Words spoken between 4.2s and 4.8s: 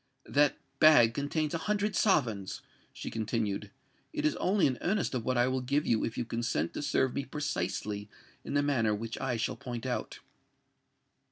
is only an